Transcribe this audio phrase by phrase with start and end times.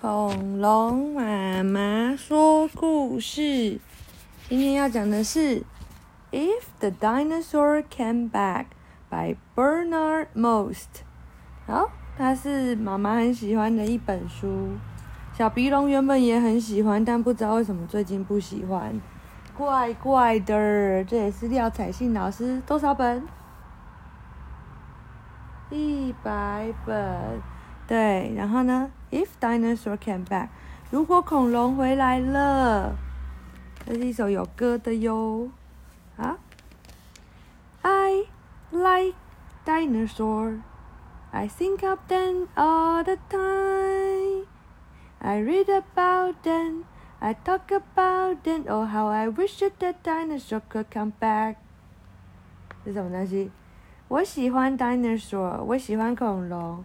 [0.00, 3.78] 恐龙妈妈说故事，
[4.48, 5.60] 今天要讲的是
[6.32, 8.64] 《If the Dinosaur Came Back》
[9.10, 11.02] by Bernard Most。
[11.66, 14.70] 好，它是妈妈很喜欢的一本书。
[15.34, 18.98] 小鼻龙原本也很喜欢，但不知道为什么最近不喜欢，
[19.54, 21.04] 怪怪的。
[21.04, 23.22] 这也是廖彩信老师多少本？
[25.68, 27.42] 一百本。
[27.89, 28.91] 对，然后呢？
[29.11, 30.49] If dinosaur came back，
[30.91, 32.95] 如果恐龙回来了，
[33.85, 35.49] 这是一首有歌的哟。
[36.17, 36.37] 啊，
[37.81, 38.25] I
[38.71, 39.15] like
[39.65, 40.61] dinosaur.
[41.31, 44.47] I think of them all the time.
[45.19, 46.83] I read about them.
[47.19, 48.65] I talk about them.
[48.67, 51.55] Oh, how I wish that dinosaur could come back.
[52.83, 53.51] 是什么东西？
[54.07, 56.83] 我喜欢 dinosaur，我喜欢恐龙。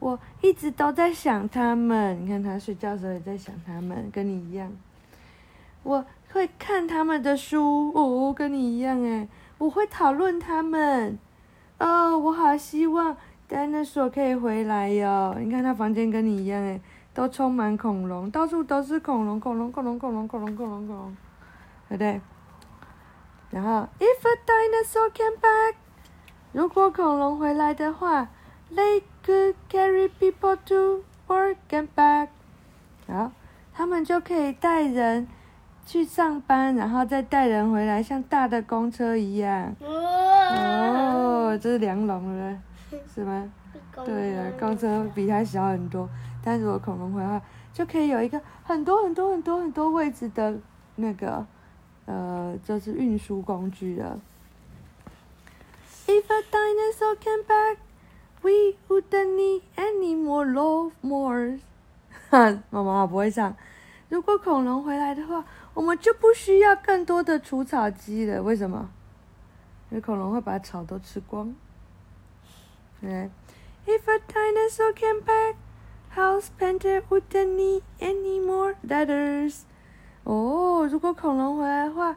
[0.00, 4.70] 我一直都在想他们，你看他睡觉的时候也在想他们，跟你一样。
[5.82, 9.28] 我会看他们的书，哦，跟你一样诶。
[9.58, 11.18] 我会讨论他们，
[11.78, 13.16] 哦，我好希望
[13.48, 15.34] dinosaur 可以回来哟。
[15.40, 16.80] 你看他房间跟你一样诶，
[17.12, 21.16] 都充满恐龙，到处都是恐龙，恐龙，恐龙，恐龙，恐龙，恐龙，恐龙，
[21.88, 22.20] 对不对？
[23.50, 25.74] 然后，If a dinosaur came back，
[26.52, 28.28] 如果恐龙回来的话。
[28.70, 29.87] They could carry
[30.48, 32.28] go to work and back。
[33.06, 33.32] 好，
[33.74, 35.28] 他们就可以带人
[35.84, 39.74] 去上班，然后再带人回来，像大的公车一样。
[39.80, 42.58] 哦，这是梁龙了，
[43.14, 43.52] 是吗？
[44.04, 46.08] 对呀，公车比它小很多，
[46.42, 47.42] 但如果恐龙回来，
[47.74, 50.56] 就可以有一个很多很多很多很多位置的
[50.96, 51.44] 那个，
[52.06, 54.18] 呃，就是运输工具了。
[56.06, 57.76] If a dinosaur came back.
[58.40, 59.62] We wouldn't need
[59.98, 61.58] any more love more。
[62.30, 63.54] 哈，妈妈不会唱。
[64.08, 68.42] 如果恐龙回来的话，我们就不需要更多的除草机了。
[68.42, 68.90] 为什么？
[69.90, 71.54] 因为恐龙会把草都吃光。
[73.00, 73.30] 对。
[73.86, 75.56] If a dinosaur came back,
[76.14, 79.62] house painter wouldn't need any more ladders。
[80.24, 82.16] 哦，如果恐龙回来的话。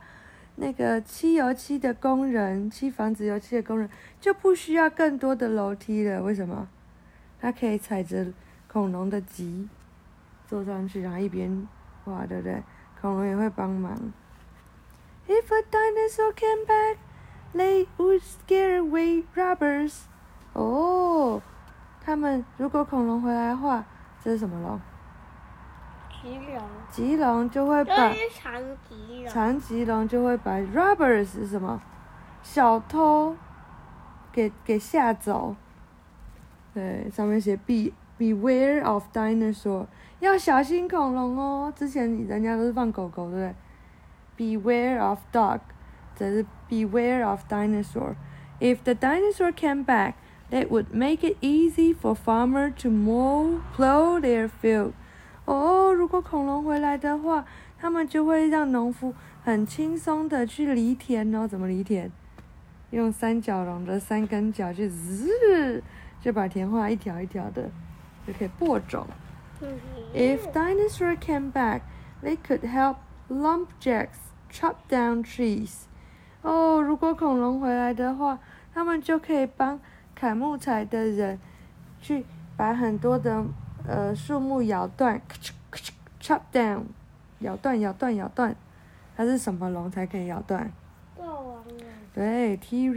[0.58, 6.22] 那个漆油漆的工人，漆房子油漆的工人就不需要更多的楼梯了。
[6.22, 6.68] 为什么？
[7.42, 8.28] 他可以踩着
[8.68, 9.68] 恐龙的脊
[10.48, 11.68] 坐上去，然后一边
[12.06, 12.62] 滑，对不对？
[13.02, 14.14] 恐龙也会帮忙。
[15.28, 16.98] If a dinosaur came back,
[17.56, 20.02] they would scare away robbers.
[20.54, 21.42] 哦，
[22.04, 23.86] 他们如果恐龙回来的话，
[24.24, 24.80] 这是什么龙？
[26.22, 31.82] 棘龙，棘龙就会把长棘龙，长棘龙就会把 robbers 是什么？
[32.44, 33.36] 小偷
[34.32, 35.56] 给给吓走。
[36.74, 39.86] 对，上面写 be beware of dinosaur，
[40.20, 41.74] 要小心恐龙哦。
[41.76, 43.54] 之前人家都是放狗狗，对不
[44.38, 45.60] 对？Beware of dog，
[46.16, 48.16] 这是 beware of dinosaur。
[48.60, 50.14] If the dinosaur came back,
[50.52, 54.92] that would make it easy for farmer to mow plow their field.
[55.46, 57.46] 哦，如果恐龙回来的话，
[57.80, 61.48] 他们就会让农夫很轻松的去犁田哦。
[61.48, 62.12] 怎么犁田？
[62.92, 65.82] 用三角龙的三根脚去滋，
[66.22, 67.70] 就把田画一条一条的，
[68.26, 69.06] 就可以播种。
[70.14, 71.82] If dinosaurs came back,
[72.24, 72.98] they could help
[73.30, 74.20] lumberjacks
[74.52, 75.84] chop down trees.
[76.42, 78.40] 哦，如果恐龙回来的话，
[78.74, 79.80] 他们就可以帮
[80.16, 81.40] 砍木材的人
[82.02, 83.44] 去把很多的。
[83.88, 85.20] 呃，树木咬断
[86.22, 86.84] ，chop down，
[87.40, 88.56] 咬断，咬断，咬断，
[89.18, 90.72] 它是什么龙才可以咬断？
[91.18, 91.64] 霸王龙。
[92.14, 92.88] 对，T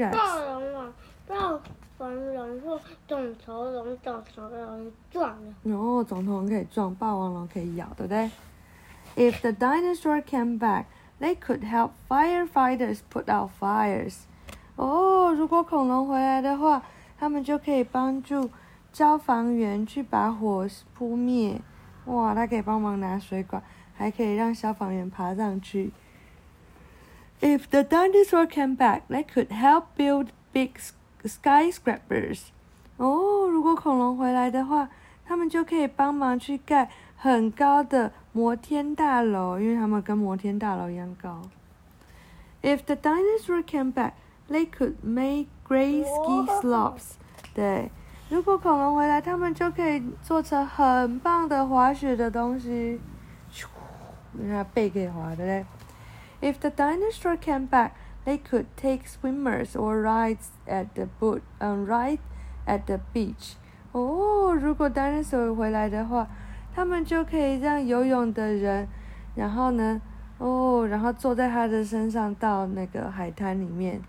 [2.04, 5.54] 霸王龙，或肿头龙，肿头龙撞了。
[5.62, 8.30] 然后肿头龙可以撞，霸王龙可以咬，对不对
[9.16, 10.84] ？If the dinosaur came back,
[11.18, 14.16] they could help firefighters put out fires.
[14.76, 16.82] 哦，如果恐龙回来的话，
[17.18, 18.50] 他们就可以帮助。
[18.92, 21.60] 消防员去把火扑灭，
[22.04, 23.60] 哇，他可以帮忙拿水管，
[23.96, 25.90] 还可以让消防员爬上去。
[27.40, 30.74] If the dinosaur came back, they could help build big
[31.24, 32.46] skyscrapers.
[32.96, 34.88] 哦，如果恐龙回来的话，
[35.26, 41.42] 他们就可以帮忙去盖很高的摩天大楼，因为他们跟摩天大楼一样高。
[42.62, 44.12] If the dinosaur came back,
[44.48, 47.14] they could make great ski slopes.
[47.54, 47.90] 对。
[48.30, 53.00] 如果恐龙回来，他们就可以做成很棒的滑雪的东西。
[54.32, 55.66] 你看背可以滑的嘞。
[56.40, 57.90] If the dinosaur came back,
[58.24, 62.20] they could take swimmers or rides at the boat, um, ride
[62.66, 63.56] at the beach.
[63.92, 66.26] 哦，如果 dinosaur 回来的话，
[66.74, 68.88] 他们就可以让游泳的人，
[69.34, 70.00] 然后呢，
[70.38, 74.02] 哦，然后坐在他的身上到那个海滩里面，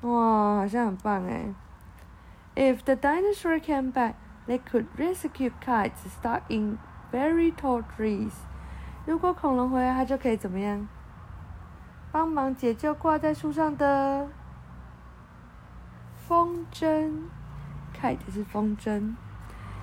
[0.00, 1.54] 哇，好像很棒哎。
[2.56, 4.14] If the dinosaur came back,
[4.48, 6.78] they could rescue kites stuck in
[7.12, 8.32] very tall trees.
[9.04, 10.88] 如果恐龙回来，它就可以怎么样？
[12.10, 14.28] 帮忙解救挂在树上的
[16.26, 17.12] 风筝。
[18.00, 19.14] Kite 是风筝。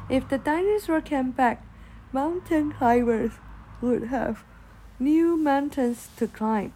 [0.09, 1.57] If the dinosaur came back,
[2.11, 3.31] mountain climbers
[3.81, 4.37] would have
[4.97, 6.71] new mountains to climb.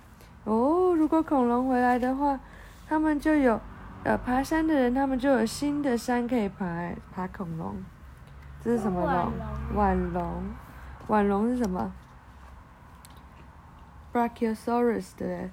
[0.46, 2.40] 哦，如果恐龙回来的话，
[2.88, 3.60] 他们就有
[4.04, 6.66] 呃爬山的人，他们就有新的山可以爬。
[7.14, 7.76] 爬恐龙，
[8.62, 9.34] 这是什么龙？
[9.76, 10.44] 腕龙。
[11.08, 11.92] 腕龙是什么
[14.17, 15.51] ？Brachiosaurus 对。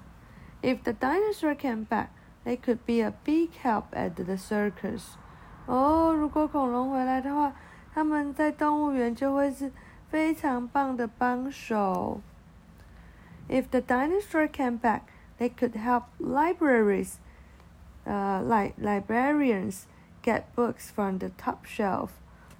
[0.62, 2.08] If the dinosaur came back,
[2.44, 5.14] they could be a big help at the circus.
[5.66, 7.52] 哦，如果恐龙回来的话，
[7.94, 9.72] 他们在动物园就会是
[10.08, 12.20] 非常棒的帮手。
[13.48, 15.02] If the dinosaur came back,
[15.38, 17.14] they could help libraries,
[18.06, 19.84] uh, like librarians,
[20.22, 22.10] get books from the top shelf.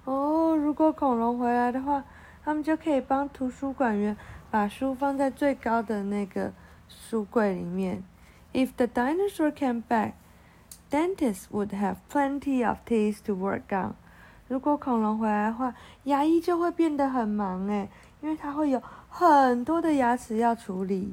[0.05, 2.03] 哦，如果恐龙回来的话，
[2.46, 4.16] 他们就可以帮图书馆员。
[4.48, 6.52] 把书放在最高的那个
[6.88, 8.04] 书柜里面。
[8.54, 10.12] If the dinosaur came back,
[10.88, 13.94] dentists would have plenty of teeth to work on.
[14.48, 17.90] 如果恐龙回来的话，牙医就会变得很忙诶，
[18.22, 21.12] 因为它会有很多的牙齿要处理。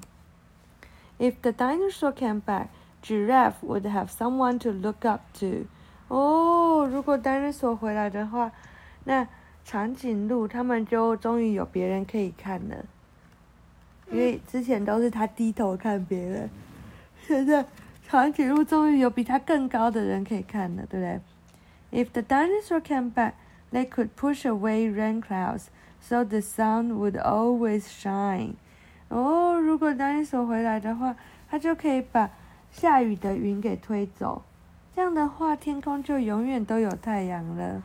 [1.17, 2.67] If the dinosaur came back,
[3.03, 5.65] giraffe would have someone to look up to.
[6.07, 8.51] 哦，如果 dinosaur 回来的话，
[9.05, 9.27] 那
[9.65, 12.85] 长颈鹿他们就终于有别人可以看了。
[14.11, 16.49] 因为之前都是他低头看别人，
[17.25, 17.65] 现在
[18.07, 21.05] 长颈鹿终于有比他更高的人可以看了，对不
[21.91, 23.33] 对？If the dinosaur came back,
[23.71, 25.65] they could push away rain clouds,
[25.99, 28.53] so the sun would always shine.
[29.09, 31.15] 哦，如果 dinosaur 回来的话，
[31.49, 32.29] 它就可以把
[32.71, 34.43] 下雨的云给推走，
[34.95, 37.81] 这样的话天空就永远都有太阳了。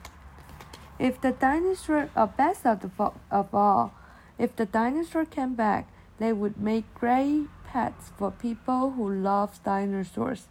[0.98, 2.90] If the dinosaur, or best of the
[3.30, 3.90] of all,
[4.38, 5.84] if the dinosaur came back.
[6.20, 10.46] They would make great pets for people who love dinosaurs.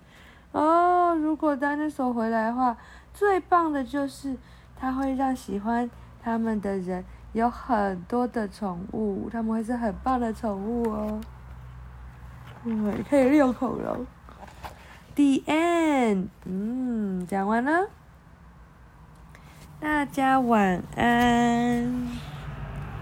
[0.54, 2.78] 哦，如果 dinosaur 回来的话，
[3.14, 4.38] 最棒的就是
[4.80, 5.92] 它会让喜欢
[6.24, 7.04] 它们的人
[7.34, 11.20] 有很多的宠物，它们会是很棒的宠物哦。
[12.64, 14.08] 嗯，可以遛恐龙。
[15.16, 16.30] The end。
[16.46, 17.90] 嗯，讲完了。
[19.80, 22.37] 大家晚安。